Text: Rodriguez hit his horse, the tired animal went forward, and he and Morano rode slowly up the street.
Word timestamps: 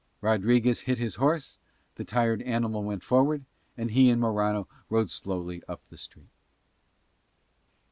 Rodriguez 0.19 0.79
hit 0.81 0.97
his 0.97 1.13
horse, 1.21 1.59
the 1.93 2.03
tired 2.03 2.41
animal 2.41 2.81
went 2.83 3.03
forward, 3.03 3.45
and 3.77 3.91
he 3.91 4.09
and 4.09 4.19
Morano 4.19 4.67
rode 4.89 5.11
slowly 5.11 5.61
up 5.69 5.83
the 5.89 5.95
street. 5.99 6.31